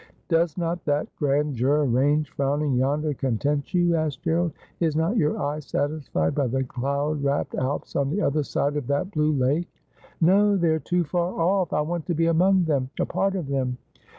[0.29, 5.37] 'Does not that grand Jura range frowning yonder content you?' asked Gerald.' Is not your
[5.39, 9.69] eye satisfied by the cloud wrapped Alps on the other side of that blue lake
[10.19, 11.71] ?''No; they arc too far off.
[11.71, 13.77] I want to be among them— a part of them.